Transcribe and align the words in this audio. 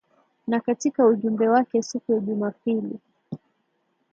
Na 0.47 0.59
katika 0.59 1.05
ujumbe 1.05 1.47
wake 1.49 1.81
siku 1.83 2.11
ya 2.11 2.19
Jumapili 2.19 2.99